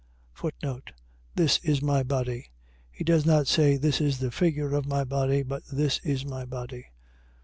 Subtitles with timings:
[1.35, 2.47] This is my body..
[2.89, 6.43] .He does not say, This is the figure of my body but This is my
[6.43, 6.87] body.